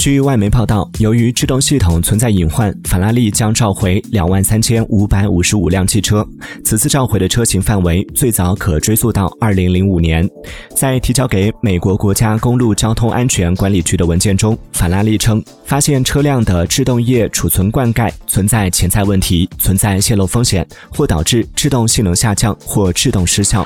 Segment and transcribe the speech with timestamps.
[0.00, 6.26] 据外媒报道由于制动系统存在隐患法拉利将召回两万三千五百五十五辆汽车
[6.64, 10.26] 此次召回的车型范围最早可追溯到二零零五年。
[10.74, 23.62] 在提交给美国国家公路交通安全管理局的文件中法拉利称发现车辆的制动液储存灌溉存在潜在问题存在泄漏风险或导致制动性能下降或制动失效。